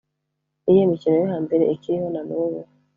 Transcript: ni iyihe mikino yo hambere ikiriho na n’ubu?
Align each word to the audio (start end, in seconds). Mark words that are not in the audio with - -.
ni 0.63 0.69
iyihe 0.71 0.83
mikino 0.91 1.15
yo 1.21 1.27
hambere 1.33 1.63
ikiriho 1.73 2.07
na 2.13 2.21
n’ubu? 2.27 2.59